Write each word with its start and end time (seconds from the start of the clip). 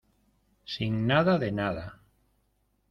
sin 0.73 0.93
nada 1.07 1.37
de 1.37 1.51
nada. 1.51 1.99